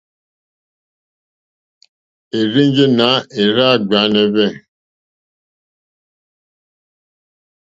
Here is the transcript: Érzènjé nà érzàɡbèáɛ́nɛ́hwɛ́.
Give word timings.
Érzènjé 2.37 2.85
nà 2.97 3.09
érzàɡbèáɛ́nɛ́hwɛ́. 3.41 4.47